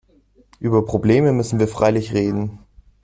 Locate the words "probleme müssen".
0.83-1.59